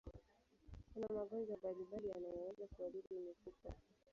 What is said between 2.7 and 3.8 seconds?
kuathiri mifupa.